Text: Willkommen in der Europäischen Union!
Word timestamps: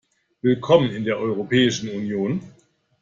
Willkommen 0.41 0.89
in 0.89 1.03
der 1.03 1.19
Europäischen 1.19 1.89
Union! 1.89 2.41